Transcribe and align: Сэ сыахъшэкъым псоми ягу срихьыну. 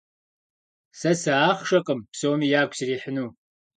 Сэ 0.99 1.11
сыахъшэкъым 1.21 1.99
псоми 2.11 2.47
ягу 2.61 2.75
срихьыну. 2.77 3.27